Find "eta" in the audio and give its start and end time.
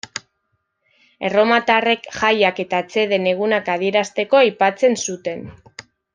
2.65-2.79